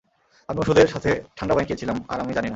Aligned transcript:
আমি 0.49 0.59
ওষুধের 0.59 0.87
সাথে 0.87 1.09
ঠান্ডা 1.35 1.53
ওয়াইন 1.53 1.67
খেয়েছিলাম, 1.67 1.97
আর 2.09 2.19
আমি 2.19 2.31
জানি 2.33 2.45
না। 2.45 2.49